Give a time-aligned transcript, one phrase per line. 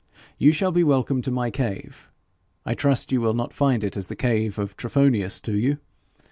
[0.39, 2.09] You shall be welcome to my cave.
[2.65, 5.77] I trust you will not find it as the cave of Trophonius to you.